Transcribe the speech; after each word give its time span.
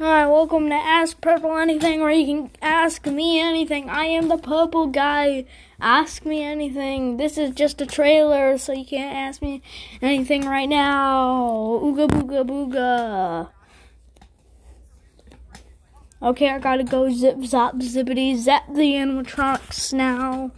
Alright, 0.00 0.30
welcome 0.30 0.68
to 0.68 0.76
Ask 0.76 1.20
Purple 1.20 1.58
Anything, 1.58 2.02
where 2.02 2.12
you 2.12 2.24
can 2.24 2.50
ask 2.62 3.04
me 3.04 3.40
anything. 3.40 3.90
I 3.90 4.04
am 4.04 4.28
the 4.28 4.36
purple 4.36 4.86
guy. 4.86 5.44
Ask 5.80 6.24
me 6.24 6.40
anything. 6.40 7.16
This 7.16 7.36
is 7.36 7.52
just 7.52 7.80
a 7.80 7.86
trailer, 7.86 8.58
so 8.58 8.72
you 8.72 8.84
can't 8.84 9.12
ask 9.12 9.42
me 9.42 9.60
anything 10.00 10.46
right 10.46 10.68
now. 10.68 11.80
Ooga 11.82 12.06
booga 12.06 12.46
booga. 12.46 13.48
Okay, 16.22 16.48
I 16.48 16.60
gotta 16.60 16.84
go 16.84 17.10
zip 17.10 17.38
zop 17.38 17.80
zippity 17.82 18.36
zap 18.36 18.72
the 18.72 18.92
animatronics 18.92 19.92
now. 19.92 20.52